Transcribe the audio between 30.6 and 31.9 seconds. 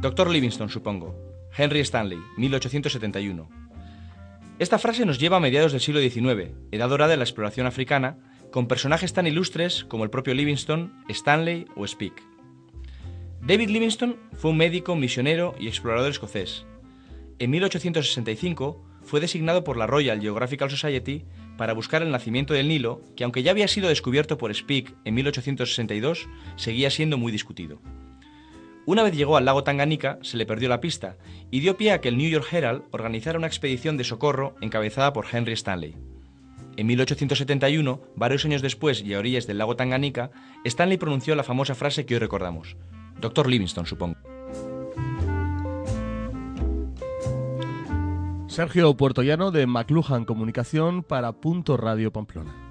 la pista y dio